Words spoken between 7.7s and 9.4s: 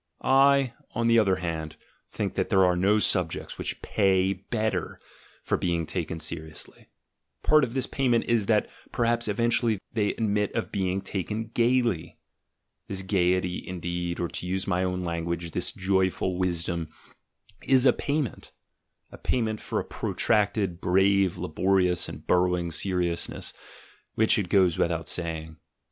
this payment is, that perhaps